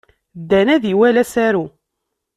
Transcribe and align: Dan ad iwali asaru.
Dan 0.49 0.67
ad 0.75 0.83
iwali 0.91 1.19
asaru. 1.23 1.65